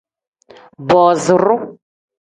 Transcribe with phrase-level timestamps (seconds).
[0.87, 1.55] Booziru.